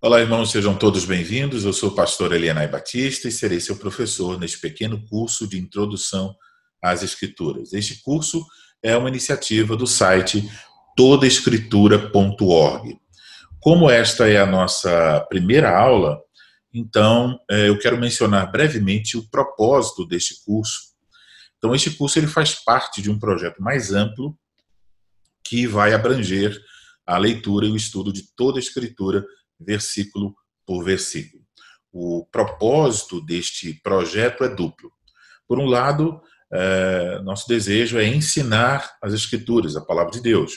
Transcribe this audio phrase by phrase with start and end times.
[0.00, 1.64] Olá, irmãos, sejam todos bem-vindos.
[1.64, 6.36] Eu sou o pastor Elianai Batista e serei seu professor neste pequeno curso de introdução
[6.80, 7.72] às Escrituras.
[7.72, 8.46] Este curso
[8.80, 10.48] é uma iniciativa do site
[10.96, 12.96] todaescritura.org.
[13.58, 16.20] Como esta é a nossa primeira aula,
[16.72, 20.92] então é, eu quero mencionar brevemente o propósito deste curso.
[21.58, 24.38] Então, este curso ele faz parte de um projeto mais amplo
[25.42, 26.56] que vai abranger
[27.04, 29.24] a leitura e o estudo de toda a Escritura
[29.58, 30.34] versículo
[30.66, 31.42] por versículo.
[31.92, 34.92] O propósito deste projeto é duplo.
[35.46, 36.20] Por um lado,
[36.52, 40.52] é, nosso desejo é ensinar as Escrituras, a palavra de Deus.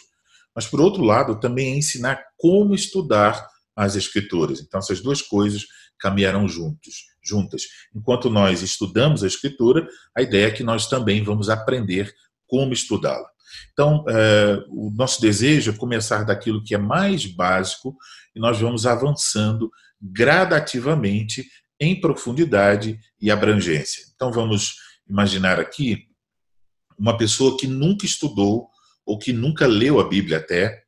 [0.53, 4.59] Mas, por outro lado, também é ensinar como estudar as Escrituras.
[4.59, 5.65] Então, essas duas coisas
[5.97, 7.63] caminharão juntos, juntas.
[7.95, 12.13] Enquanto nós estudamos a Escritura, a ideia é que nós também vamos aprender
[12.47, 13.30] como estudá-la.
[13.73, 17.95] Então, é, o nosso desejo é começar daquilo que é mais básico
[18.35, 21.45] e nós vamos avançando gradativamente
[21.79, 24.03] em profundidade e abrangência.
[24.15, 24.75] Então, vamos
[25.07, 26.07] imaginar aqui
[26.97, 28.69] uma pessoa que nunca estudou
[29.05, 30.83] ou que nunca leu a Bíblia até,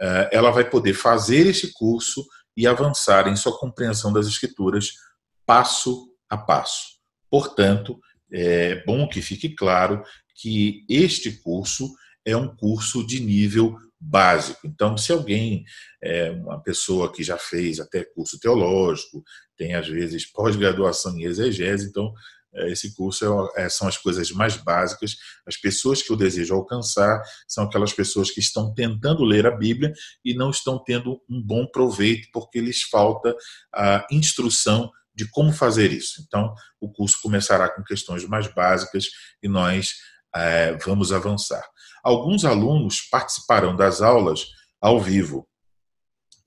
[0.00, 4.92] é, ela vai poder fazer esse curso e avançar em sua compreensão das Escrituras
[5.44, 6.98] passo a passo.
[7.30, 8.00] Portanto,
[8.32, 10.02] é bom que fique claro
[10.34, 11.92] que este curso
[12.24, 14.66] é um curso de nível básico.
[14.66, 15.64] Então, se alguém
[16.02, 19.22] é uma pessoa que já fez até curso teológico,
[19.56, 22.12] tem às vezes pós-graduação em exegese, então
[22.54, 25.16] é, esse curso é, é, são as coisas mais básicas.
[25.46, 29.92] As pessoas que eu desejo alcançar são aquelas pessoas que estão tentando ler a Bíblia
[30.24, 33.34] e não estão tendo um bom proveito porque lhes falta
[33.74, 36.22] a instrução de como fazer isso.
[36.26, 39.06] Então, o curso começará com questões mais básicas
[39.42, 39.94] e nós
[40.34, 41.62] é, vamos avançar.
[42.02, 44.48] Alguns alunos participarão das aulas
[44.80, 45.46] ao vivo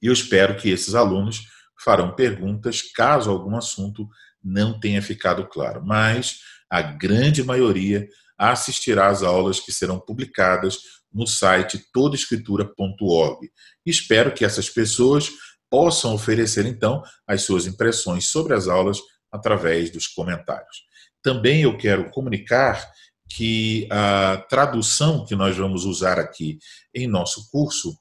[0.04, 1.48] e eu espero que esses alunos
[1.82, 4.06] farão perguntas caso algum assunto
[4.44, 5.82] não tenha ficado claro.
[5.82, 8.06] Mas a grande maioria
[8.38, 10.80] assistirá às aulas que serão publicadas
[11.12, 13.50] no site todaescritura.org.
[13.86, 15.30] Espero que essas pessoas
[15.70, 19.00] possam oferecer então as suas impressões sobre as aulas
[19.32, 20.84] através dos comentários.
[21.22, 22.86] Também eu quero comunicar
[23.30, 26.60] que a tradução que nós vamos usar aqui
[26.94, 27.98] em nosso curso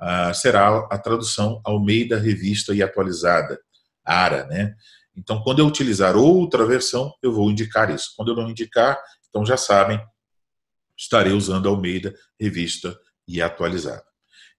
[0.00, 3.58] uh, será a tradução Almeida Revista e Atualizada,
[4.04, 4.74] ARA, né?
[5.16, 8.12] Então, quando eu utilizar outra versão, eu vou indicar isso.
[8.16, 8.98] Quando eu não indicar,
[9.28, 9.98] então já sabem,
[10.96, 14.04] estarei usando Almeida Revista e Atualizada.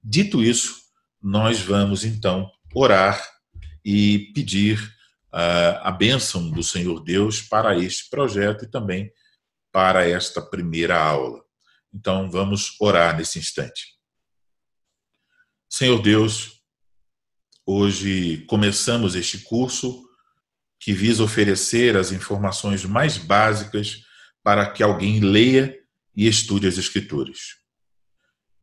[0.03, 0.75] Dito isso,
[1.21, 3.23] nós vamos então orar
[3.85, 4.79] e pedir
[5.33, 9.11] uh, a bênção do Senhor Deus para este projeto e também
[9.77, 11.39] para esta primeira aula.
[11.93, 13.93] Então, vamos orar nesse instante.
[15.69, 16.63] Senhor Deus,
[17.63, 20.03] hoje começamos este curso
[20.79, 24.01] que visa oferecer as informações mais básicas
[24.41, 25.77] para que alguém leia
[26.15, 27.57] e estude as Escrituras.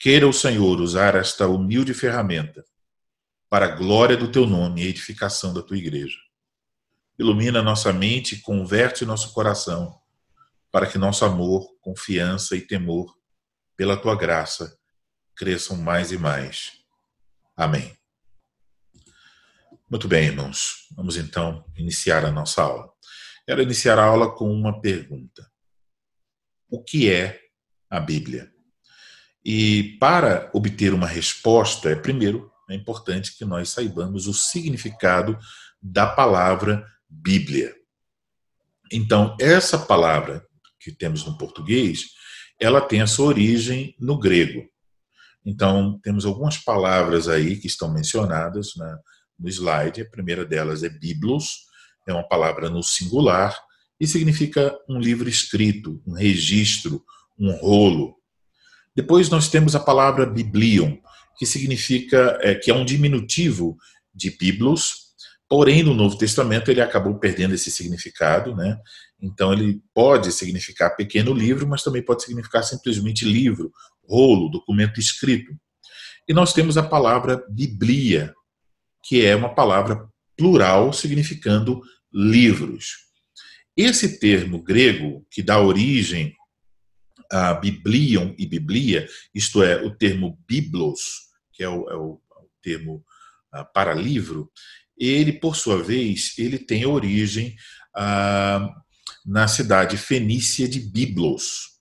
[0.00, 2.64] Queira o Senhor usar esta humilde ferramenta
[3.48, 6.18] para a glória do teu nome e edificação da tua igreja.
[7.16, 10.02] Ilumina nossa mente e converte nosso coração
[10.74, 13.16] para que nosso amor, confiança e temor
[13.76, 14.76] pela tua graça
[15.36, 16.72] cresçam mais e mais.
[17.56, 17.96] Amém.
[19.88, 20.88] Muito bem, irmãos.
[20.96, 22.90] Vamos então iniciar a nossa aula.
[23.46, 25.48] Quero iniciar a aula com uma pergunta:
[26.68, 27.40] O que é
[27.88, 28.52] a Bíblia?
[29.44, 35.38] E para obter uma resposta, é primeiro é importante que nós saibamos o significado
[35.80, 37.76] da palavra Bíblia.
[38.90, 40.44] Então, essa palavra
[40.84, 42.10] que temos no português,
[42.60, 44.68] ela tem a sua origem no grego.
[45.44, 48.98] Então, temos algumas palavras aí que estão mencionadas na,
[49.38, 50.02] no slide.
[50.02, 51.64] A primeira delas é biblos,
[52.06, 53.56] é uma palavra no singular
[54.00, 57.02] e significa um livro escrito, um registro,
[57.38, 58.16] um rolo.
[58.94, 60.96] Depois nós temos a palavra biblion,
[61.36, 63.76] que significa é, que é um diminutivo
[64.14, 65.03] de biblos,
[65.48, 68.78] porém no Novo Testamento ele acabou perdendo esse significado, né?
[69.20, 73.72] Então, ele pode significar pequeno livro, mas também pode significar simplesmente livro,
[74.06, 75.54] rolo, documento escrito.
[76.28, 78.34] E nós temos a palavra Biblia,
[79.02, 81.82] que é uma palavra plural significando
[82.12, 83.04] livros.
[83.76, 86.34] Esse termo grego, que dá origem
[87.30, 92.44] a Biblion e Biblia, isto é, o termo biblos, que é o, é o, é
[92.62, 93.04] termo
[93.54, 94.50] uh, para livro,
[94.98, 97.56] ele, por sua vez, ele tem origem
[97.96, 98.68] uh,
[99.24, 101.78] na cidade fenícia de Biblos,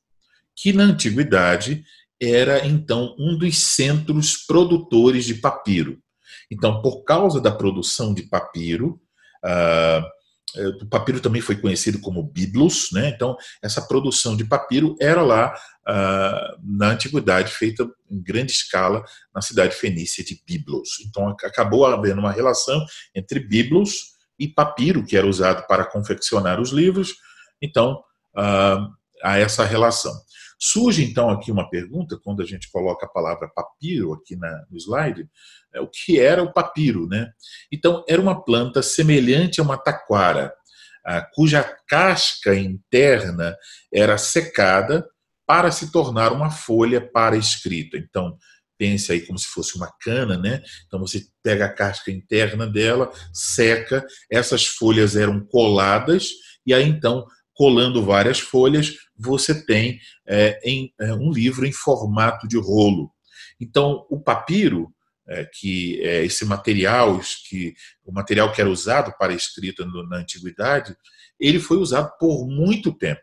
[0.56, 1.84] que na antiguidade
[2.22, 6.02] era então um dos centros produtores de papiro.
[6.50, 9.02] Então, por causa da produção de papiro,
[9.44, 10.06] uh,
[10.82, 13.10] o papiro também foi conhecido como biblos, né?
[13.10, 15.54] então essa produção de papiro era lá
[15.88, 19.04] uh, na antiguidade feita em grande escala
[19.34, 21.00] na cidade fenícia de Biblos.
[21.08, 22.86] Então acabou havendo uma relação
[23.16, 27.16] entre biblos e papiro, que era usado para confeccionar os livros,
[27.62, 28.04] então
[28.38, 30.14] uh, há essa relação.
[30.60, 34.78] Surge então aqui uma pergunta, quando a gente coloca a palavra papiro aqui na, no
[34.78, 35.28] slide,
[35.74, 37.32] é, o que era o papiro, né?
[37.72, 40.54] Então, era uma planta semelhante a uma taquara,
[41.06, 43.56] ah, cuja casca interna
[43.94, 45.06] era secada
[45.46, 47.98] para se tornar uma folha para escrita.
[47.98, 48.38] Então,
[48.78, 50.62] pense aí como se fosse uma cana, né?
[50.88, 56.32] Então você pega a casca interna dela, seca, essas folhas eram coladas
[56.66, 62.48] e aí então colando várias folhas você tem é, em, é, um livro em formato
[62.48, 63.12] de rolo.
[63.60, 64.94] Então o papiro
[65.28, 67.74] é, que é esse material, que
[68.04, 70.96] o material que era usado para escrita no, na antiguidade,
[71.40, 73.22] ele foi usado por muito tempo.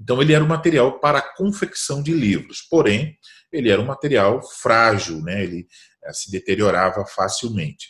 [0.00, 3.16] Então ele era um material para a confecção de livros, porém
[3.52, 5.44] ele era um material frágil, né?
[5.44, 5.66] ele
[6.04, 7.88] eh, se deteriorava facilmente.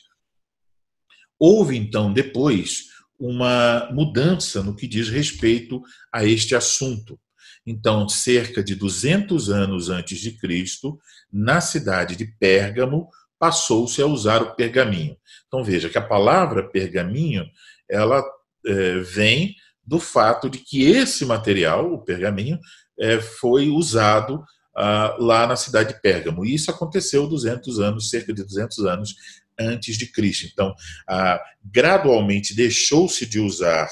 [1.39, 2.92] Houve então depois
[3.23, 5.81] uma mudança no que diz respeito
[6.13, 7.17] a este assunto.
[7.65, 10.99] Então, cerca de 200 anos antes de Cristo,
[11.33, 13.09] na cidade de Pérgamo,
[13.39, 15.17] passou-se a usar o pergaminho.
[15.47, 17.45] Então veja que a palavra pergaminho,
[17.89, 18.25] ela
[18.67, 19.55] é, vem
[19.85, 22.59] do fato de que esse material, o pergaminho,
[22.99, 24.43] é, foi usado
[24.77, 26.45] ah, lá na cidade de Pérgamo.
[26.45, 29.15] E isso aconteceu 200 anos, cerca de 200 anos
[29.59, 30.49] antes de Cristo.
[30.53, 30.75] Então,
[31.09, 33.89] ah, gradualmente deixou-se de usar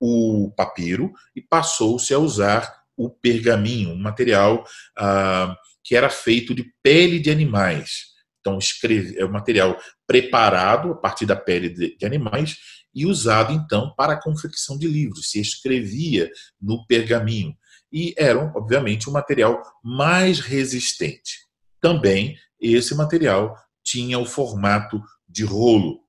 [0.00, 4.64] o papiro e passou-se a usar o pergaminho, um material
[4.96, 8.12] ah, que era feito de pele de animais.
[8.40, 12.56] Então, escreve, é um material preparado a partir da pele de, de animais
[12.94, 15.30] e usado então para a confecção de livros.
[15.30, 16.30] Se escrevia
[16.60, 17.56] no pergaminho
[17.92, 21.46] e eram, obviamente, um material mais resistente.
[21.80, 23.56] Também esse material
[23.92, 26.00] tinha o formato de rolo.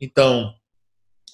[0.00, 0.54] Então,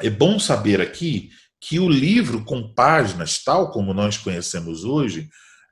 [0.01, 5.29] é bom saber aqui que o livro com páginas, tal como nós conhecemos hoje,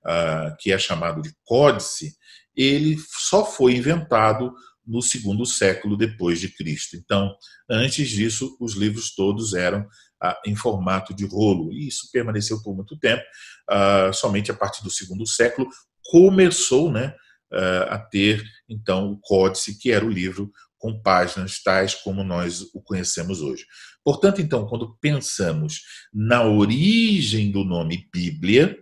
[0.06, 2.14] uh, que é chamado de códice,
[2.54, 4.54] ele só foi inventado
[4.86, 6.96] no segundo século depois de Cristo.
[6.96, 7.34] Então,
[7.68, 9.86] antes disso, os livros todos eram
[10.22, 13.22] ah, em formato de rolo, e isso permaneceu por muito tempo.
[13.68, 15.68] Ah, somente a partir do segundo século
[16.10, 17.20] começou né, ah,
[17.52, 22.80] a ter, então, o códice, que era o livro com páginas tais como nós o
[22.80, 23.66] conhecemos hoje.
[24.02, 25.82] Portanto, então, quando pensamos
[26.12, 28.78] na origem do nome Bíblia,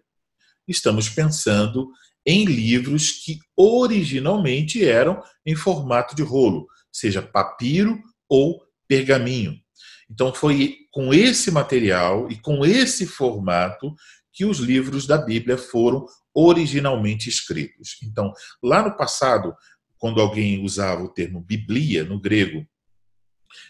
[0.67, 1.91] estamos pensando
[2.25, 9.59] em livros que originalmente eram em formato de rolo, seja papiro ou pergaminho.
[10.11, 13.95] Então foi com esse material e com esse formato
[14.39, 17.97] que os livros da Bíblia foram originalmente escritos.
[18.05, 18.33] Então,
[18.63, 19.53] lá no passado,
[19.97, 22.65] quando alguém usava o termo Biblia no grego,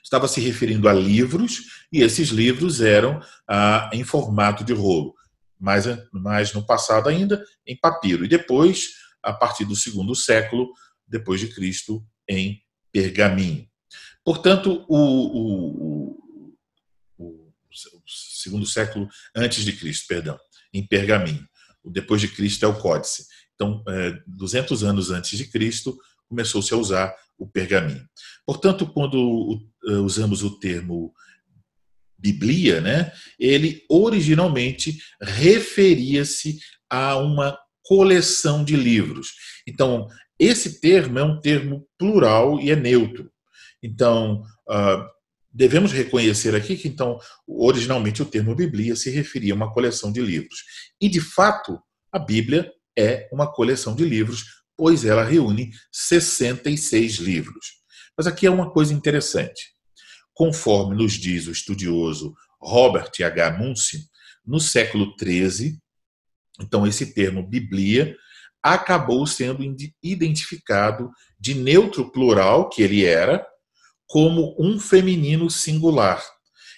[0.05, 3.19] estava se referindo a livros e esses livros eram
[3.49, 5.15] ah, em formato de rolo
[5.59, 8.27] mais no passado ainda, em papiro.
[8.27, 8.91] E depois,
[9.23, 10.71] a partir do segundo século
[11.07, 12.63] depois de Cristo, em
[12.93, 13.67] pergaminho.
[14.23, 16.19] Portanto, o, o,
[17.17, 20.39] o, o segundo século antes de Cristo, perdão,
[20.73, 21.47] em pergaminho.
[21.83, 23.27] O depois de Cristo é o códice.
[23.55, 25.99] Então, é, 200 anos antes de Cristo,
[26.29, 28.05] começou-se a usar o pergaminho.
[28.45, 29.61] Portanto, quando
[30.05, 31.15] usamos o termo
[32.19, 36.59] Biblia, né, ele originalmente referia-se
[36.91, 39.29] a uma coleção de livros.
[39.67, 40.09] Então,
[40.39, 43.31] esse termo é um termo plural e é neutro.
[43.83, 45.05] Então, uh,
[45.59, 50.21] devemos reconhecer aqui que, então, originalmente o termo Biblia se referia a uma coleção de
[50.21, 50.63] livros.
[51.01, 54.45] E, de fato, a Bíblia é uma coleção de livros,
[54.77, 57.79] pois ela reúne 66 livros.
[58.17, 59.77] Mas aqui é uma coisa interessante
[60.33, 63.59] conforme nos diz o estudioso Robert H.
[63.59, 64.09] Muncy,
[64.47, 65.77] no século XIII,
[66.61, 68.17] então esse termo Biblia
[68.63, 69.65] acabou sendo
[70.01, 71.11] identificado
[71.41, 73.45] de neutro plural, que ele era,
[74.09, 76.25] como um feminino singular.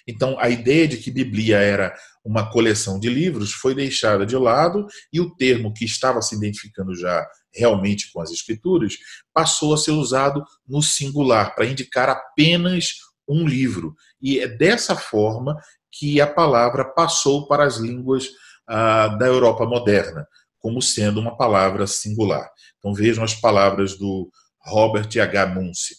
[0.07, 4.85] Então, a ideia de que Bíblia era uma coleção de livros foi deixada de lado
[5.11, 8.95] e o termo que estava se identificando já realmente com as escrituras
[9.33, 12.93] passou a ser usado no singular, para indicar apenas
[13.27, 13.95] um livro.
[14.21, 15.57] E é dessa forma
[15.91, 18.29] que a palavra passou para as línguas
[18.67, 20.25] ah, da Europa moderna,
[20.59, 22.49] como sendo uma palavra singular.
[22.77, 24.29] Então vejam as palavras do
[24.65, 25.47] Robert H.
[25.47, 25.95] Muncy.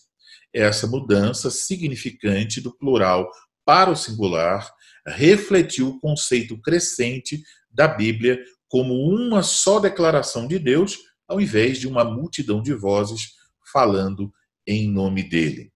[0.52, 3.30] Essa mudança significante do plural
[3.64, 4.70] para o singular
[5.06, 11.88] refletiu o conceito crescente da Bíblia como uma só declaração de Deus, ao invés de
[11.88, 13.32] uma multidão de vozes
[13.72, 14.32] falando
[14.66, 15.72] em nome dele.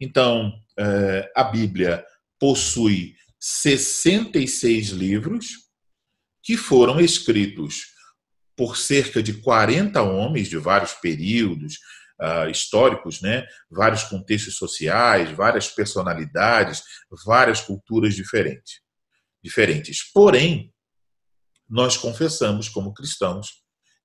[0.00, 2.04] Então, eh, a Bíblia
[2.38, 5.70] possui 66 livros
[6.42, 7.86] que foram escritos
[8.56, 11.78] por cerca de 40 homens de vários períodos
[12.20, 13.44] uh, históricos, né?
[13.70, 16.82] vários contextos sociais, várias personalidades,
[17.24, 18.80] várias culturas diferentes.
[19.42, 20.10] diferentes.
[20.12, 20.72] Porém,
[21.68, 23.48] nós confessamos como cristãos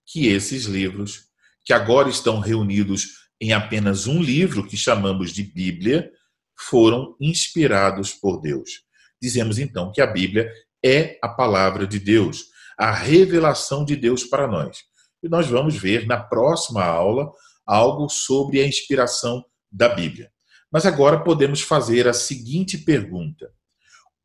[0.05, 1.25] que esses livros,
[1.63, 6.11] que agora estão reunidos em apenas um livro que chamamos de Bíblia,
[6.57, 8.83] foram inspirados por Deus.
[9.21, 10.49] Dizemos então que a Bíblia
[10.83, 12.45] é a palavra de Deus,
[12.77, 14.77] a revelação de Deus para nós.
[15.23, 17.31] E nós vamos ver na próxima aula
[17.65, 20.29] algo sobre a inspiração da Bíblia.
[20.71, 23.49] Mas agora podemos fazer a seguinte pergunta: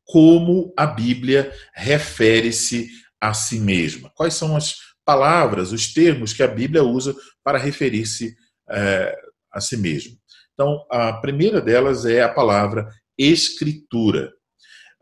[0.03, 4.11] Como a Bíblia refere-se a si mesma?
[4.15, 8.35] Quais são as palavras, os termos que a Bíblia usa para referir-se
[8.69, 9.15] é,
[9.51, 10.13] a si mesma?
[10.53, 14.31] Então, a primeira delas é a palavra escritura.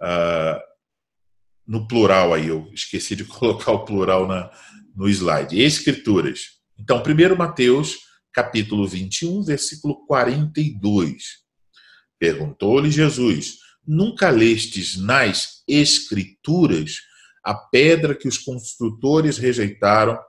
[0.01, 0.60] Uh,
[1.67, 4.50] no plural aí, eu esqueci de colocar o plural na,
[4.96, 5.62] no slide.
[5.62, 6.41] Escrituras.
[6.77, 7.98] Então, primeiro Mateus,
[8.33, 11.24] capítulo 21, versículo 42.
[12.19, 16.98] Perguntou-lhe Jesus: Nunca lestes nas Escrituras
[17.43, 20.19] a pedra que os construtores rejeitaram?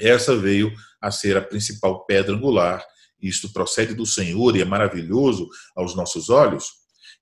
[0.00, 2.84] Essa veio a ser a principal pedra angular.
[3.22, 6.66] Isto procede do Senhor e é maravilhoso aos nossos olhos.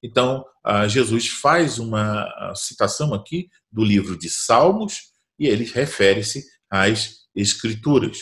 [0.03, 0.45] Então,
[0.89, 8.19] Jesus faz uma citação aqui do livro de Salmos e ele refere-se às Escrituras.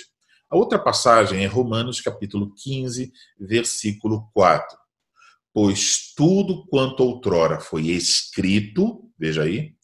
[0.50, 4.76] A outra passagem é Romanos capítulo 15, versículo 4.
[5.54, 9.74] Pois tudo quanto outrora foi escrito, veja aí,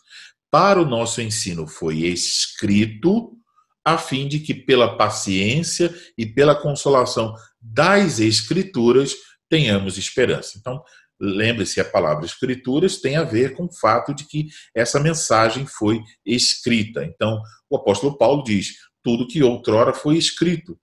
[0.50, 3.38] para o nosso ensino foi escrito,
[3.84, 9.14] a fim de que pela paciência e pela consolação das Escrituras
[9.48, 10.58] tenhamos esperança.
[10.58, 10.82] Então,
[11.18, 16.02] Lembre-se, a palavra escrituras tem a ver com o fato de que essa mensagem foi
[16.24, 17.04] escrita.
[17.04, 18.74] Então, o apóstolo Paulo diz:
[19.06, 20.76] tudo que outrora foi escrito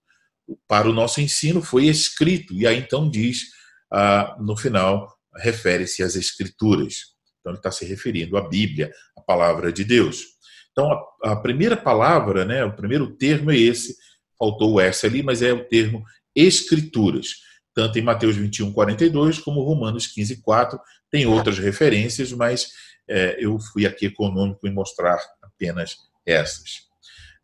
[0.65, 2.53] para o nosso ensino foi escrito.
[2.53, 3.49] E aí então diz,
[3.91, 7.13] ah, no final, refere-se às escrituras.
[7.41, 10.23] Então, ele está se referindo à Bíblia, a palavra de Deus.
[10.71, 13.97] Então, a, a primeira palavra, né, o primeiro termo é esse,
[14.39, 19.63] faltou o S ali, mas é o termo escrituras tanto em Mateus 21, 42, como
[19.63, 20.79] Romanos 15, 4.
[21.09, 22.71] Tem outras referências, mas
[23.09, 26.87] é, eu fui aqui econômico em mostrar apenas essas.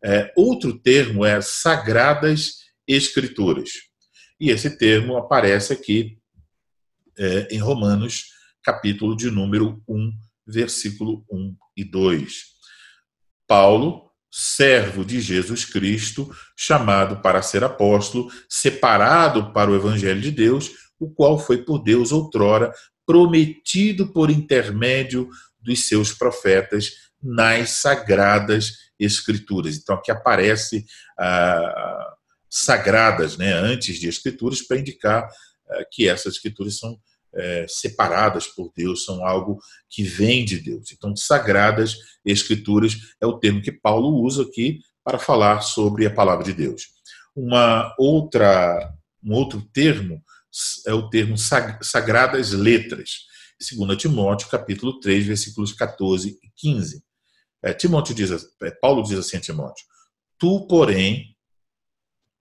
[0.02, 3.70] É, outro termo é Sagradas Escrituras.
[4.38, 6.18] E esse termo aparece aqui
[7.18, 8.26] é, em Romanos,
[8.62, 10.12] capítulo de número 1,
[10.46, 12.44] versículo 1 e 2.
[13.46, 20.70] Paulo servo de Jesus Cristo, chamado para ser apóstolo, separado para o evangelho de Deus,
[20.98, 22.72] o qual foi por Deus outrora
[23.04, 25.28] prometido por intermédio
[25.58, 29.76] dos seus profetas nas sagradas escrituras.
[29.76, 30.84] Então aqui aparece
[31.18, 32.14] ah,
[32.48, 35.28] sagradas, né, antes de escrituras, para indicar
[35.68, 36.98] ah, que essas escrituras são
[37.32, 40.90] é, separadas por Deus, são algo que vem de Deus.
[40.92, 46.44] Então, sagradas escrituras é o termo que Paulo usa aqui para falar sobre a palavra
[46.44, 46.88] de Deus.
[47.34, 50.22] Uma outra, um outro termo
[50.86, 53.28] é o termo sagradas letras.
[53.60, 57.02] 2 Timóteo, capítulo 3, versículos 14 e 15.
[57.62, 58.30] É, Timóteo diz,
[58.62, 59.84] é, Paulo diz assim a Timóteo:
[60.38, 61.36] Tu, porém,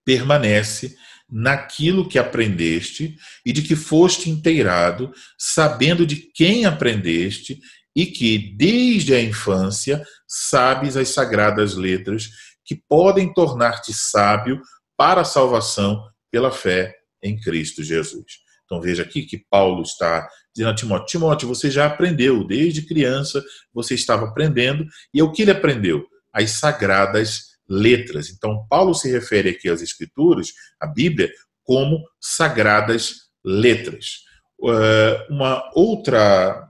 [0.05, 0.95] permanece
[1.29, 7.59] naquilo que aprendeste e de que foste inteirado, sabendo de quem aprendeste
[7.95, 12.29] e que, desde a infância, sabes as sagradas letras
[12.65, 14.61] que podem tornar-te sábio
[14.97, 18.39] para a salvação pela fé em Cristo Jesus.
[18.65, 20.27] Então veja aqui que Paulo está
[20.59, 25.31] dizendo a Timóteo: Timóteo, você já aprendeu, desde criança você estava aprendendo, e é o
[25.31, 26.05] que ele aprendeu?
[26.33, 28.29] As sagradas letras.
[28.29, 31.31] Então, Paulo se refere aqui às Escrituras, à Bíblia,
[31.63, 34.23] como sagradas letras.
[34.65, 36.67] Eh, uma outra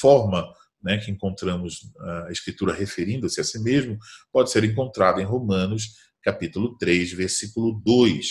[0.00, 0.46] forma
[0.82, 1.80] né, que encontramos
[2.26, 3.98] a Escritura referindo-se a si mesmo
[4.30, 8.26] pode ser encontrada em Romanos, capítulo 3, versículo 2.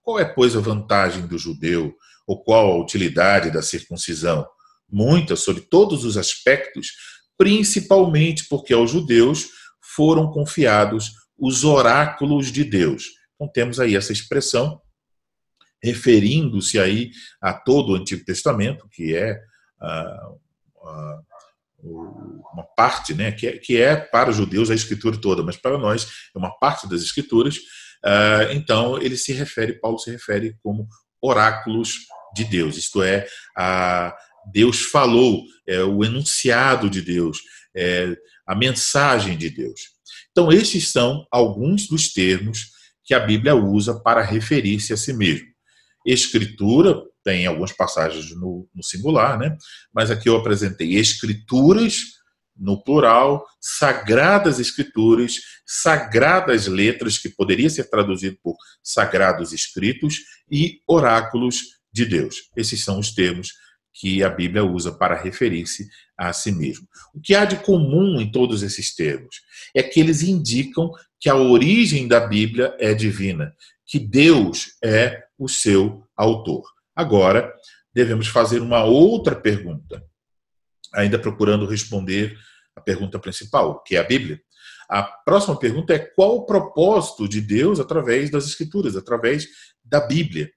[0.00, 1.94] Qual é, pois, a vantagem do judeu,
[2.28, 4.46] ou qual a utilidade da circuncisão?
[4.86, 6.92] Muita, sobre todos os aspectos,
[7.38, 9.48] principalmente porque aos judeus
[9.80, 13.04] foram confiados os oráculos de Deus.
[13.34, 14.78] Então temos aí essa expressão
[15.82, 19.40] referindo-se aí a todo o Antigo Testamento, que é
[19.80, 20.32] ah,
[20.84, 21.18] ah,
[21.82, 25.78] uma parte, né, que é, que é para os judeus a escritura toda, mas para
[25.78, 27.56] nós é uma parte das escrituras.
[28.04, 30.86] Ah, então ele se refere, Paulo se refere como
[31.22, 34.16] oráculos de Deus, isto é, a
[34.52, 37.38] Deus falou, é o enunciado de Deus,
[37.74, 38.16] é
[38.46, 39.80] a mensagem de Deus.
[40.30, 42.70] Então esses são alguns dos termos
[43.04, 45.46] que a Bíblia usa para referir-se a si mesmo.
[46.06, 49.56] Escritura, tem algumas passagens no, no singular, né?
[49.92, 52.18] mas aqui eu apresentei escrituras
[52.58, 60.18] no plural, sagradas escrituras, sagradas letras, que poderia ser traduzido por sagrados escritos,
[60.50, 62.50] e oráculos de Deus.
[62.56, 63.52] Esses são os termos
[63.92, 66.86] que a Bíblia usa para referir-se a si mesmo.
[67.12, 69.40] O que há de comum em todos esses termos
[69.74, 70.90] é que eles indicam
[71.20, 73.52] que a origem da Bíblia é divina,
[73.84, 76.62] que Deus é o seu autor.
[76.94, 77.52] Agora,
[77.92, 80.00] devemos fazer uma outra pergunta,
[80.94, 82.38] ainda procurando responder
[82.76, 84.40] a pergunta principal, que é a Bíblia.
[84.88, 89.46] A próxima pergunta é qual o propósito de Deus através das Escrituras, através
[89.84, 90.50] da Bíblia.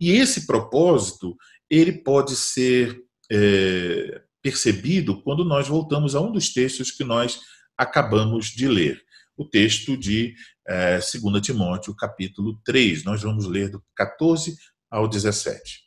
[0.00, 1.36] E esse propósito
[1.68, 3.00] ele pode ser
[3.30, 7.40] é, percebido quando nós voltamos a um dos textos que nós
[7.76, 9.02] acabamos de ler,
[9.36, 10.34] o texto de
[10.66, 13.04] é, 2 Timóteo, capítulo 3.
[13.04, 14.56] Nós vamos ler do 14
[14.90, 15.82] ao 17.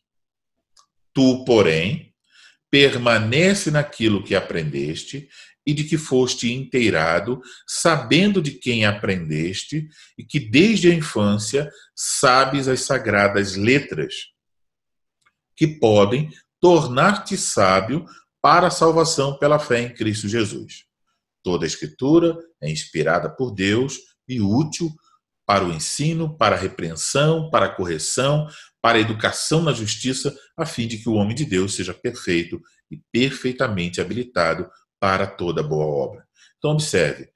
[1.14, 2.14] Tu, porém,
[2.70, 5.28] permanece naquilo que aprendeste
[5.70, 12.68] e de que foste inteirado, sabendo de quem aprendeste e que desde a infância sabes
[12.68, 14.16] as sagradas letras
[15.56, 18.04] que podem tornar-te sábio
[18.42, 20.86] para a salvação pela fé em Cristo Jesus.
[21.44, 24.90] Toda a Escritura é inspirada por Deus e útil
[25.46, 28.48] para o ensino, para a repreensão, para a correção,
[28.82, 32.60] para a educação na justiça, a fim de que o homem de Deus seja perfeito
[32.90, 34.68] e perfeitamente habilitado
[35.00, 36.28] para toda boa obra.
[36.58, 37.30] Então, observe,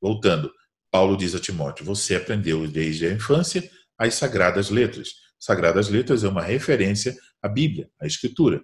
[0.00, 0.50] voltando,
[0.90, 5.10] Paulo diz a Timóteo: Você aprendeu desde a infância as sagradas letras.
[5.38, 8.62] Sagradas letras é uma referência a Bíblia, a Escritura.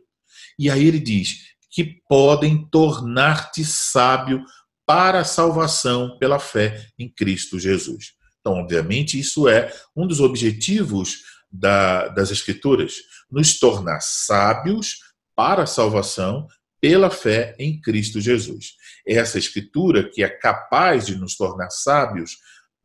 [0.59, 4.42] E aí ele diz que podem tornar-te sábio
[4.87, 8.12] para a salvação pela fé em Cristo Jesus.
[8.40, 12.95] Então, obviamente, isso é um dos objetivos da, das Escrituras,
[13.31, 15.01] nos tornar sábios
[15.35, 16.47] para a salvação
[16.87, 18.75] pela fé em Cristo Jesus.
[19.05, 22.37] Essa Escritura que é capaz de nos tornar sábios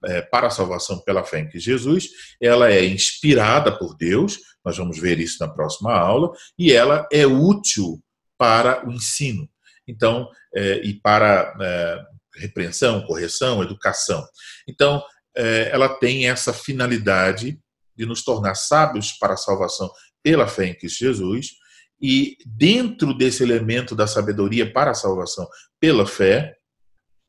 [0.03, 2.09] é, para a salvação pela fé em Cristo Jesus,
[2.41, 7.27] ela é inspirada por Deus, nós vamos ver isso na próxima aula, e ela é
[7.27, 8.03] útil
[8.39, 9.47] para o ensino.
[9.87, 12.01] Então, é, e para é,
[12.39, 14.27] repreensão, correção, educação.
[14.67, 15.03] Então,
[15.37, 17.59] é, ela tem essa finalidade
[17.95, 19.91] de nos tornar sábios para a salvação
[20.23, 21.60] pela fé em Cristo Jesus,
[22.01, 25.47] e dentro desse elemento da sabedoria para a salvação
[25.79, 26.55] pela fé,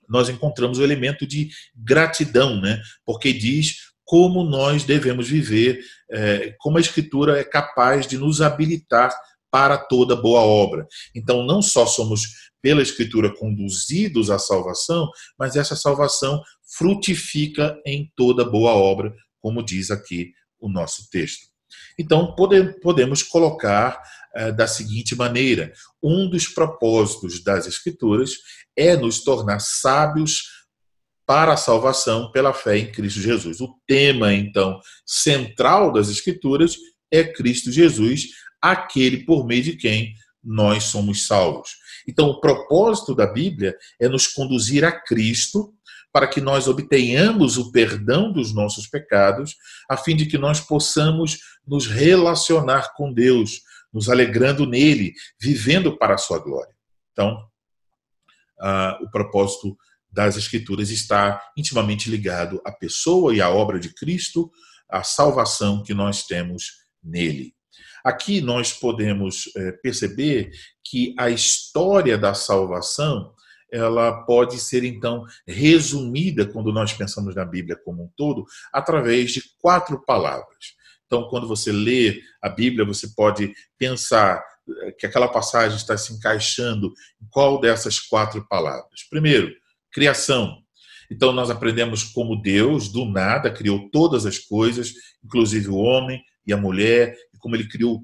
[0.08, 2.80] nós encontramos o elemento de gratidão, né?
[3.04, 5.80] Porque diz como nós devemos viver,
[6.10, 9.14] é, como a Escritura é capaz de nos habilitar
[9.50, 10.86] para toda boa obra.
[11.14, 16.42] Então, não só somos pela Escritura conduzidos à salvação, mas essa salvação
[16.76, 21.46] frutifica em toda boa obra, como diz aqui o nosso texto.
[21.98, 22.34] Então,
[22.82, 24.00] podemos colocar
[24.56, 28.32] da seguinte maneira: um dos propósitos das Escrituras
[28.76, 30.44] é nos tornar sábios
[31.26, 33.60] para a salvação pela fé em Cristo Jesus.
[33.60, 36.76] O tema, então, central das Escrituras
[37.10, 38.28] é Cristo Jesus,
[38.60, 41.70] aquele por meio de quem nós somos salvos.
[42.08, 45.72] Então, o propósito da Bíblia é nos conduzir a Cristo
[46.12, 49.56] para que nós obtenhamos o perdão dos nossos pecados,
[49.88, 56.14] a fim de que nós possamos nos relacionar com Deus, nos alegrando nele, vivendo para
[56.14, 56.74] a sua glória.
[57.12, 57.36] Então,
[58.60, 59.76] uh, o propósito
[60.10, 64.50] das Escrituras está intimamente ligado à pessoa e à obra de Cristo,
[64.88, 67.54] à salvação que nós temos nele.
[68.04, 70.50] Aqui nós podemos é, perceber
[70.84, 73.32] que a história da salvação
[73.72, 79.42] ela pode ser então resumida quando nós pensamos na Bíblia como um todo através de
[79.58, 80.74] quatro palavras.
[81.12, 86.14] Então, quando você lê a Bíblia, você pode pensar eh, que aquela passagem está se
[86.14, 86.86] encaixando
[87.20, 89.02] em qual dessas quatro palavras.
[89.10, 89.52] Primeiro,
[89.92, 90.56] criação.
[91.10, 96.52] Então nós aprendemos como Deus, do nada, criou todas as coisas, inclusive o homem e
[96.54, 98.00] a mulher, e como ele criou,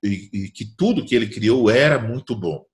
[0.00, 2.64] e, e que tudo que ele criou era muito bom.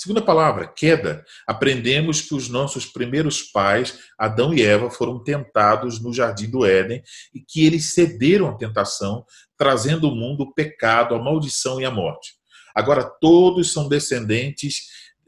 [0.00, 1.22] Segunda palavra, queda.
[1.46, 7.02] Aprendemos que os nossos primeiros pais, Adão e Eva, foram tentados no jardim do Éden
[7.34, 9.26] e que eles cederam à tentação,
[9.58, 12.32] trazendo ao mundo o pecado, a maldição e a morte.
[12.74, 14.86] Agora todos são descendentes,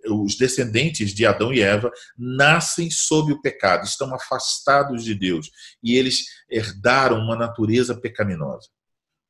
[0.08, 5.50] os descendentes de Adão e Eva nascem sob o pecado, estão afastados de Deus
[5.82, 8.70] e eles herdaram uma natureza pecaminosa.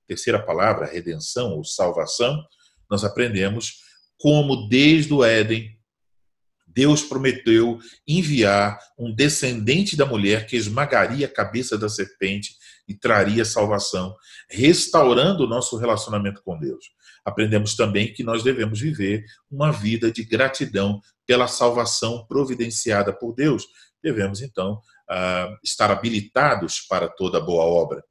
[0.07, 2.41] Terceira palavra, redenção ou salvação,
[2.89, 5.73] nós aprendemos como desde o Éden
[6.75, 12.55] Deus prometeu enviar um descendente da mulher que esmagaria a cabeça da serpente
[12.89, 14.17] e traria salvação,
[14.51, 16.87] restaurando o nosso relacionamento com Deus.
[17.25, 23.67] Aprendemos também que nós devemos viver uma vida de gratidão pela salvação providenciada por Deus.
[24.03, 28.03] Devemos, então, ah, estar habilitados para toda boa obra.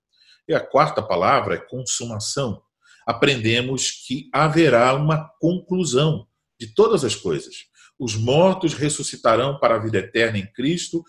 [0.48, 2.62] E a quarta palavra é consumação
[3.06, 6.28] aprendemos que haverá uma conclusão
[6.60, 7.66] de todas as coisas.
[8.00, 11.04] Os mortos ressuscitarão para a vida eterna em Cristo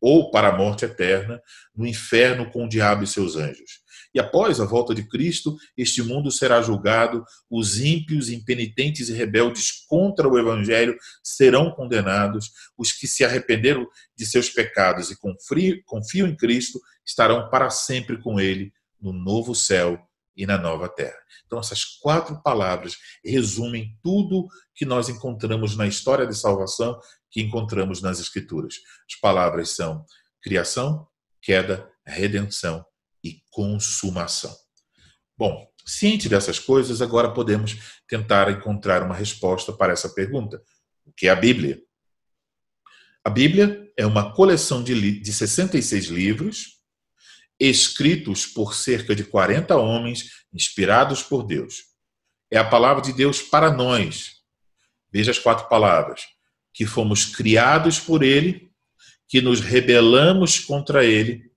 [0.00, 1.40] ou para a morte eterna
[1.74, 3.80] no inferno com o diabo e seus anjos.
[4.14, 9.84] E após a volta de Cristo, este mundo será julgado, os ímpios, impenitentes e rebeldes
[9.86, 15.16] contra o Evangelho serão condenados, os que se arrependeram de seus pecados e
[15.84, 20.07] confiam em Cristo estarão para sempre com Ele no novo céu
[20.38, 21.18] e na nova terra.
[21.44, 26.98] Então, essas quatro palavras resumem tudo que nós encontramos na história de salvação,
[27.28, 28.76] que encontramos nas Escrituras.
[29.10, 30.06] As palavras são
[30.40, 31.08] criação,
[31.42, 32.86] queda, redenção
[33.24, 34.56] e consumação.
[35.36, 40.62] Bom, ciente dessas coisas, agora podemos tentar encontrar uma resposta para essa pergunta:
[41.04, 41.82] o que é a Bíblia?
[43.24, 46.77] A Bíblia é uma coleção de, de 66 livros
[47.58, 51.84] escritos por cerca de 40 homens inspirados por Deus.
[52.50, 54.36] É a palavra de Deus para nós.
[55.12, 56.22] Veja as quatro palavras:
[56.72, 58.70] que fomos criados por Ele,
[59.28, 61.48] que nos rebelamos contra Ele.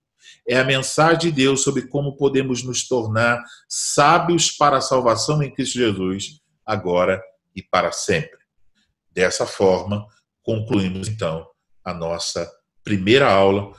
[0.46, 5.54] É a mensagem de Deus sobre como podemos nos tornar sábios para a salvação em
[5.54, 7.22] Cristo Jesus, agora
[7.54, 8.40] e para sempre.
[9.10, 10.04] Dessa forma,
[10.42, 11.46] concluímos então
[11.84, 12.50] a nossa
[12.82, 13.72] primeira aula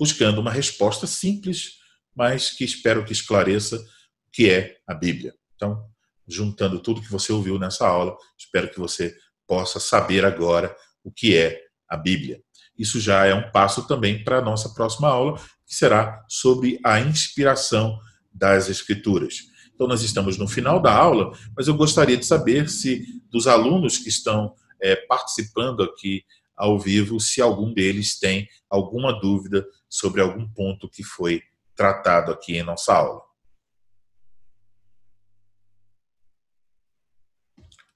[0.00, 1.72] buscando uma resposta simples,
[2.16, 5.34] mas que espero que esclareça o que é a Bíblia.
[5.54, 5.84] Então,
[6.26, 9.14] juntando tudo que você ouviu nessa aula, espero que você
[9.46, 12.40] possa saber agora o que é a Bíblia.
[12.78, 16.98] Isso já é um passo também para a nossa próxima aula, que será sobre a
[16.98, 17.98] inspiração
[18.32, 19.50] das Escrituras.
[19.74, 23.98] Então, nós estamos no final da aula, mas eu gostaria de saber se dos alunos
[23.98, 26.24] que estão é, participando aqui
[26.60, 31.42] ao vivo, se algum deles tem alguma dúvida sobre algum ponto que foi
[31.74, 33.22] tratado aqui em nossa aula.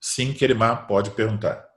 [0.00, 1.68] Sim, Kerimar, pode perguntar.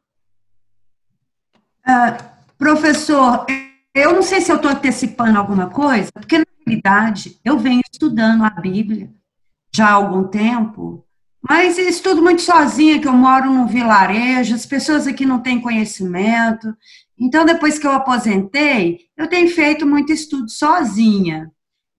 [1.86, 2.24] Uh,
[2.58, 3.46] professor,
[3.94, 8.44] eu não sei se eu estou antecipando alguma coisa, porque na realidade eu venho estudando
[8.44, 9.10] a Bíblia
[9.74, 11.07] já há algum tempo
[11.42, 16.76] mas estudo muito sozinha, que eu moro num vilarejo, as pessoas aqui não têm conhecimento.
[17.20, 21.52] Então, depois que eu aposentei, eu tenho feito muito estudo sozinha.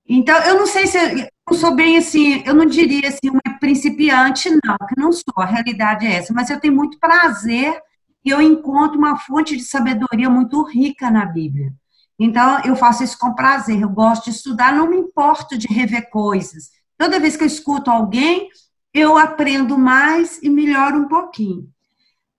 [0.08, 4.50] Então, eu não sei se eu sou bem assim, eu não diria assim, uma principiante,
[4.64, 7.78] não, que não sou, a realidade é essa, mas eu tenho muito prazer
[8.24, 11.72] e eu encontro uma fonte de sabedoria muito rica na Bíblia.
[12.18, 16.10] Então, eu faço isso com prazer, eu gosto de estudar, não me importo de rever
[16.10, 16.70] coisas.
[16.96, 18.48] Toda vez que eu escuto alguém,
[18.92, 21.68] eu aprendo mais e melhoro um pouquinho.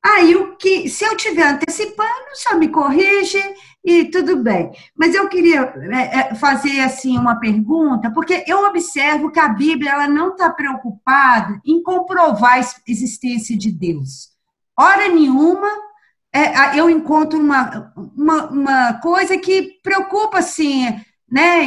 [0.04, 3.42] Aí, o que, se eu estiver antecipando, só me corrige
[3.84, 4.72] e tudo bem.
[4.96, 9.92] Mas eu queria é, é, fazer assim uma pergunta, porque eu observo que a Bíblia
[9.92, 14.30] ela não está preocupada em comprovar a existência de Deus.
[14.78, 15.68] Hora nenhuma
[16.32, 20.86] é, eu encontro uma, uma, uma, coisa que preocupa assim,
[21.30, 21.66] né,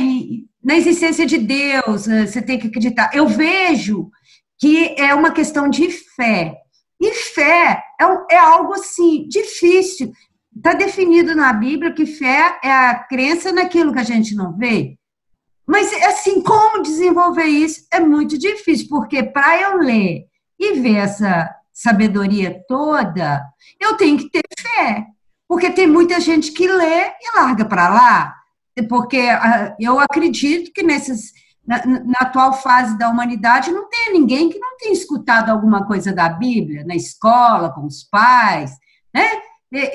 [0.63, 2.07] na existência de Deus.
[2.07, 3.11] Você tem que acreditar.
[3.13, 4.11] Eu vejo
[4.63, 6.55] que é uma questão de fé.
[7.01, 10.13] E fé é, é algo assim difícil.
[10.57, 14.97] Está definido na Bíblia que fé é a crença naquilo que a gente não vê.
[15.67, 21.53] Mas, assim, como desenvolver isso é muito difícil, porque para eu ler e ver essa
[21.73, 23.43] sabedoria toda,
[23.81, 25.07] eu tenho que ter fé.
[25.49, 28.35] Porque tem muita gente que lê e larga para lá.
[28.89, 31.33] Porque ah, eu acredito que nesses
[31.67, 36.13] na, na, atual fase da humanidade, não tem ninguém que não tenha escutado alguma coisa
[36.13, 38.73] da Bíblia, na escola, com os pais,
[39.15, 39.41] né?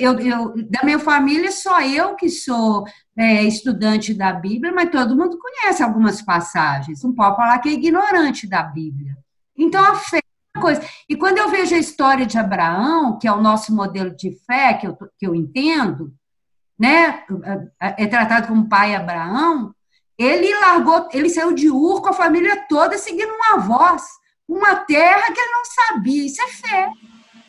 [0.00, 2.84] Eu, eu, da minha família, só eu que sou
[3.16, 7.04] é, estudante da Bíblia, mas todo mundo conhece algumas passagens.
[7.04, 9.16] Não pode falar que é ignorante da Bíblia.
[9.56, 10.18] Então, a fé
[10.60, 10.82] coisa.
[11.08, 14.74] E quando eu vejo a história de Abraão, que é o nosso modelo de fé,
[14.74, 16.12] que eu, que eu entendo,
[16.78, 17.24] né?
[17.80, 19.74] É tratado como pai Abraão,
[20.18, 24.02] ele largou, ele saiu de Ur com a família toda seguindo uma voz,
[24.48, 26.26] uma terra que ele não sabia.
[26.26, 26.90] Isso é fé,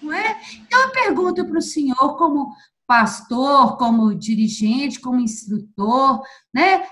[0.02, 0.40] não é?
[0.56, 2.54] Então eu pergunto para o senhor, como
[2.86, 6.22] pastor, como dirigente, como instrutor,
[6.54, 6.88] né?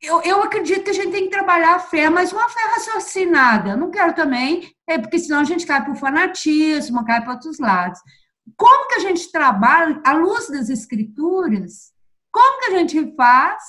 [0.00, 3.70] Eu, eu acredito que a gente tem que trabalhar a fé, mas uma fé raciocinada.
[3.70, 7.32] Eu não quero também, é porque senão a gente cai para o fanatismo, cai para
[7.32, 7.98] outros lados.
[8.56, 11.92] Como que a gente trabalha à luz das escrituras?
[12.30, 13.62] Como que a gente faz,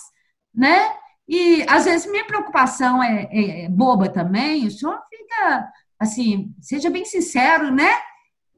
[0.53, 0.93] né?
[1.27, 4.67] E às vezes minha preocupação é, é, é boba também.
[4.67, 5.67] O senhor fica
[5.99, 7.91] assim, seja bem sincero, né?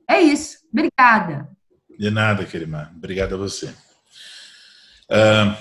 [0.10, 0.58] É isso.
[0.72, 1.50] Obrigada.
[1.98, 2.92] De nada, Kerimar.
[2.96, 3.68] Obrigado a você.
[5.10, 5.56] Uh,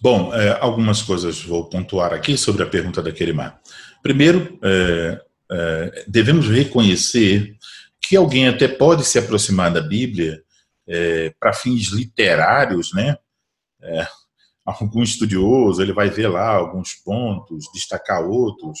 [0.00, 3.60] bom, é, algumas coisas vou pontuar aqui sobre a pergunta da Kerimar.
[4.02, 5.20] Primeiro, é,
[5.52, 7.56] é, devemos reconhecer
[8.00, 10.42] que alguém até pode se aproximar da Bíblia
[11.38, 13.16] para fins literários, né?
[14.78, 18.78] Algum estudioso ele vai ver lá alguns pontos, destacar outros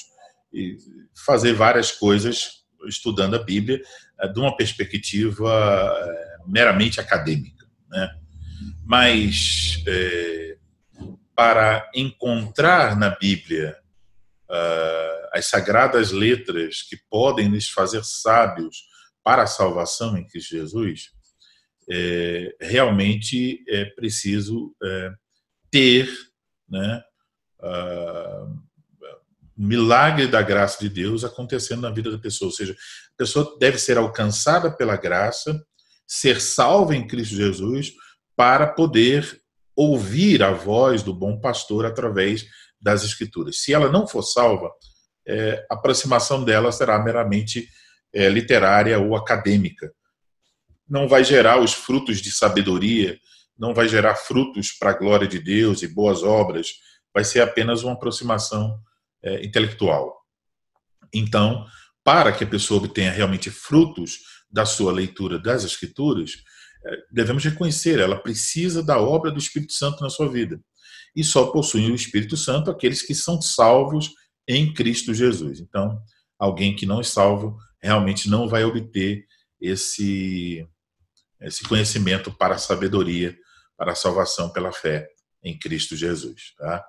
[0.52, 0.76] e
[1.24, 3.80] fazer várias coisas estudando a Bíblia
[4.20, 8.10] é, de uma perspectiva é, meramente acadêmica, né?
[8.84, 10.56] Mas é,
[11.34, 13.74] para encontrar na Bíblia
[14.50, 18.84] uh, as sagradas letras que podem nos fazer sábios
[19.24, 21.10] para a salvação em Cristo Jesus,
[21.90, 25.10] é, realmente é preciso é,
[25.70, 26.08] ter
[26.68, 27.02] né,
[27.60, 28.60] uh,
[29.56, 32.48] o milagre da graça de Deus acontecendo na vida da pessoa.
[32.48, 35.62] Ou seja, a pessoa deve ser alcançada pela graça,
[36.06, 37.92] ser salva em Cristo Jesus,
[38.36, 39.40] para poder
[39.76, 42.46] ouvir a voz do bom pastor através
[42.80, 43.58] das Escrituras.
[43.58, 44.70] Se ela não for salva,
[45.26, 47.68] é, a aproximação dela será meramente
[48.12, 49.92] é, literária ou acadêmica.
[50.88, 53.18] Não vai gerar os frutos de sabedoria,
[53.60, 56.72] não vai gerar frutos para a glória de Deus e boas obras,
[57.12, 58.80] vai ser apenas uma aproximação
[59.22, 60.16] é, intelectual.
[61.12, 61.66] Então,
[62.02, 64.18] para que a pessoa obtenha realmente frutos
[64.50, 66.32] da sua leitura das Escrituras,
[66.86, 70.58] é, devemos reconhecer, ela precisa da obra do Espírito Santo na sua vida.
[71.14, 74.10] E só possuem o Espírito Santo aqueles que são salvos
[74.48, 75.60] em Cristo Jesus.
[75.60, 76.00] Então,
[76.38, 79.26] alguém que não é salvo realmente não vai obter
[79.60, 80.66] esse,
[81.42, 83.36] esse conhecimento para a sabedoria,
[83.80, 85.08] para a salvação pela fé
[85.42, 86.52] em Cristo Jesus.
[86.58, 86.84] Tá?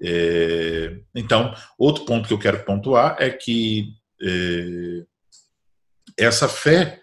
[0.00, 3.88] É, então, outro ponto que eu quero pontuar é que
[4.22, 5.04] é,
[6.16, 7.02] essa fé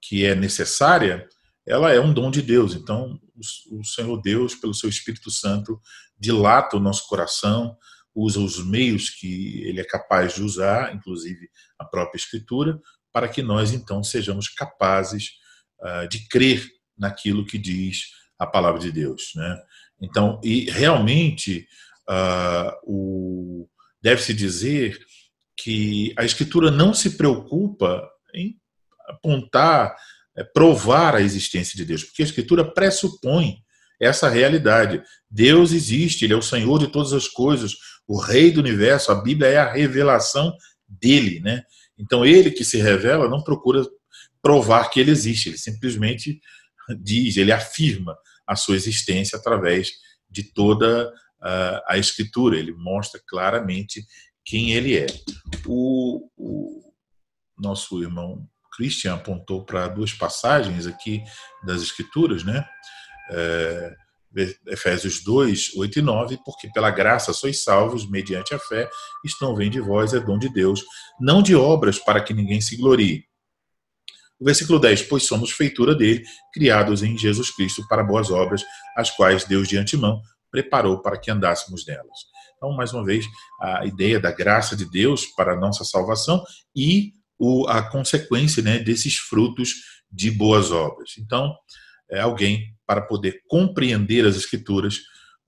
[0.00, 1.28] que é necessária,
[1.66, 2.76] ela é um dom de Deus.
[2.76, 5.80] Então, o, o Senhor Deus, pelo seu Espírito Santo,
[6.16, 7.76] dilata o nosso coração,
[8.14, 12.80] usa os meios que ele é capaz de usar, inclusive a própria Escritura,
[13.12, 15.30] para que nós então sejamos capazes
[15.80, 16.64] uh, de crer
[16.96, 19.32] naquilo que diz a palavra de Deus.
[19.34, 19.58] Né?
[20.00, 21.66] Então, e realmente
[22.08, 23.68] uh,
[24.02, 24.98] deve-se dizer
[25.56, 28.56] que a Escritura não se preocupa em
[29.08, 29.94] apontar,
[30.36, 33.58] é, provar a existência de Deus, porque a Escritura pressupõe
[34.00, 35.02] essa realidade.
[35.30, 37.74] Deus existe, Ele é o Senhor de todas as coisas,
[38.06, 40.56] o Rei do universo, a Bíblia é a revelação
[40.88, 41.62] dele, né?
[41.96, 43.86] Então ele que se revela não procura
[44.42, 46.40] provar que ele existe, ele simplesmente
[47.00, 49.90] diz, ele afirma a sua existência através
[50.28, 51.12] de toda
[51.88, 54.04] a escritura, ele mostra claramente
[54.44, 55.06] quem ele é.
[55.66, 56.94] O, o
[57.58, 61.22] nosso irmão Christian apontou para duas passagens aqui
[61.64, 62.64] das escrituras, né?
[63.30, 63.94] É,
[64.68, 68.88] Efésios 2, 8 e 9, porque pela graça sois salvos mediante a fé,
[69.24, 70.82] isto não vem de vós, é dom de Deus,
[71.20, 73.24] não de obras para que ninguém se glorie.
[74.42, 78.64] O versículo 10, pois somos feitura dele, criados em Jesus Cristo para boas obras,
[78.96, 82.18] as quais Deus de antemão preparou para que andássemos nelas.
[82.56, 83.24] Então, mais uma vez,
[83.60, 87.12] a ideia da graça de Deus para a nossa salvação e
[87.68, 89.74] a consequência né, desses frutos
[90.10, 91.12] de boas obras.
[91.20, 91.54] Então,
[92.10, 94.98] é alguém para poder compreender as escrituras,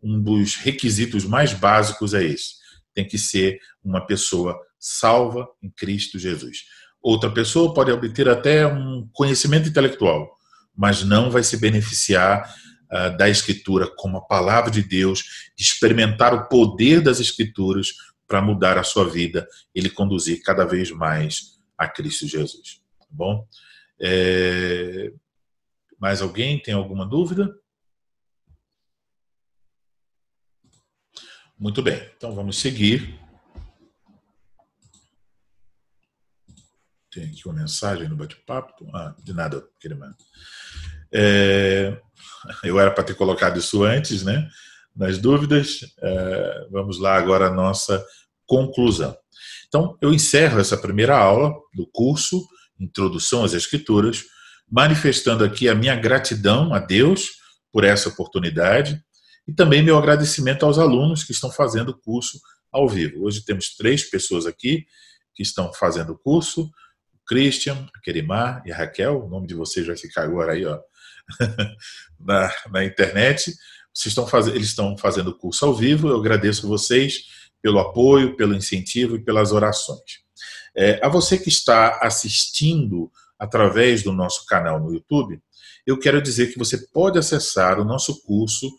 [0.01, 2.53] um dos requisitos mais básicos é esse.
[2.95, 6.59] Tem que ser uma pessoa salva em Cristo Jesus.
[7.05, 10.39] Outra pessoa pode obter até um conhecimento intelectual,
[10.75, 12.51] mas não vai se beneficiar
[12.91, 17.89] uh, da Escritura como a palavra de Deus, experimentar o poder das Escrituras
[18.27, 22.81] para mudar a sua vida, ele conduzir cada vez mais a Cristo Jesus.
[22.99, 23.47] Tá bom?
[24.01, 25.13] É,
[26.01, 27.55] mais alguém tem alguma dúvida?
[31.59, 33.21] Muito bem, então vamos seguir.
[37.15, 38.87] Tem aqui uma mensagem no bate-papo.
[38.93, 40.15] Ah, de nada, querida.
[41.13, 41.97] É,
[42.65, 44.49] eu era para ter colocado isso antes, né?
[44.97, 48.05] Nas dúvidas, é, vamos lá agora a nossa
[48.47, 49.17] conclusão.
[49.69, 52.45] Então, eu encerro essa primeira aula do curso
[52.81, 54.25] Introdução às Escrituras,
[54.69, 57.31] manifestando aqui a minha gratidão a Deus
[57.73, 59.01] por essa oportunidade
[59.47, 62.41] e também meu agradecimento aos alunos que estão fazendo o curso
[62.73, 63.25] ao vivo.
[63.25, 64.85] Hoje temos três pessoas aqui
[65.35, 66.71] que estão fazendo o curso:
[67.27, 69.25] Christian, a Kerimar e a Raquel.
[69.25, 70.79] O nome de vocês vai ficar agora aí, ó,
[72.21, 73.55] na, na internet.
[73.93, 74.47] Vocês estão faz...
[74.49, 76.09] Eles estão fazendo o curso ao vivo.
[76.09, 77.25] Eu agradeço vocês
[77.63, 80.25] pelo apoio, pelo incentivo e pelas orações.
[80.77, 85.41] É, a você que está assistindo através do nosso canal no YouTube,
[85.87, 88.71] eu quero dizer que você pode acessar o nosso curso,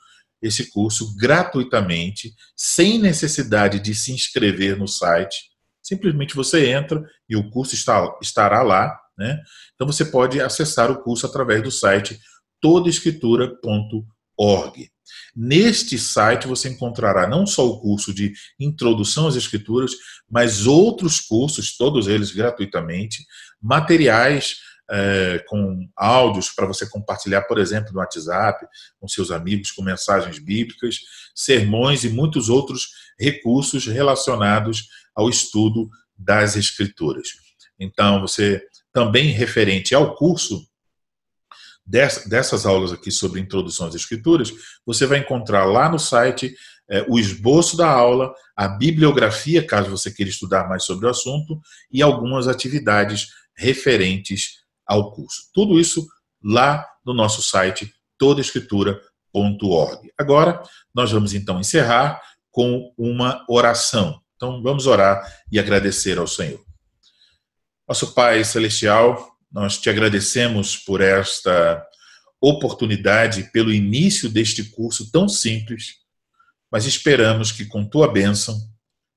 [0.41, 5.54] esse curso gratuitamente, sem necessidade de se inscrever no site.
[5.85, 8.99] Simplesmente você entra e o curso está, estará lá.
[9.15, 9.39] Né?
[9.75, 12.19] Então você pode acessar o curso através do site
[12.59, 14.89] todaescritura.org.
[15.35, 19.91] Neste site você encontrará não só o curso de Introdução às Escrituras,
[20.27, 23.23] mas outros cursos, todos eles gratuitamente,
[23.61, 24.55] materiais
[24.89, 28.65] é, com áudios para você compartilhar, por exemplo, no WhatsApp,
[28.99, 30.99] com seus amigos, com mensagens bíblicas,
[31.33, 37.29] sermões e muitos outros recursos relacionados ao estudo das Escrituras.
[37.79, 38.61] Então, você
[38.93, 40.65] também referente ao curso,
[41.85, 44.51] dessas aulas aqui sobre introdução às escrituras,
[44.85, 46.55] você vai encontrar lá no site
[46.89, 51.59] é, o esboço da aula, a bibliografia, caso você queira estudar mais sobre o assunto,
[51.91, 55.49] e algumas atividades referentes ao curso.
[55.53, 56.07] Tudo isso
[56.43, 60.11] lá no nosso site todaescritura.org.
[60.17, 60.61] Agora,
[60.93, 62.21] nós vamos então encerrar
[62.51, 64.21] com uma oração.
[64.35, 65.21] Então, vamos orar
[65.51, 66.63] e agradecer ao Senhor.
[67.87, 71.85] Nosso Pai Celestial, nós te agradecemos por esta
[72.41, 75.95] oportunidade, pelo início deste curso tão simples,
[76.71, 78.57] mas esperamos que com tua bênção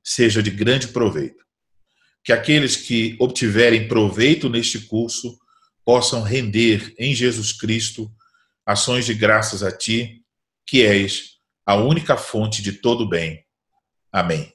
[0.02, 1.44] seja de grande proveito.
[2.22, 5.38] Que aqueles que obtiverem proveito neste curso
[5.88, 8.12] possam render em Jesus Cristo
[8.66, 10.22] ações de graças a ti,
[10.66, 13.42] que és a única fonte de todo bem.
[14.12, 14.52] Amém.